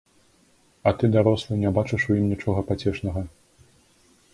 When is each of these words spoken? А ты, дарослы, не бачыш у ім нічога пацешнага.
А 0.87 0.93
ты, 1.01 1.11
дарослы, 1.17 1.53
не 1.65 1.75
бачыш 1.77 2.09
у 2.11 2.19
ім 2.23 2.27
нічога 2.33 2.59
пацешнага. 2.71 3.21